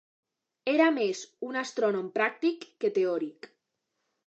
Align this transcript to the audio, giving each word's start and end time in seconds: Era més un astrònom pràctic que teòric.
Era 0.71 0.87
més 0.95 1.21
un 1.49 1.59
astrònom 1.61 2.09
pràctic 2.17 2.67
que 2.85 2.93
teòric. 2.99 3.51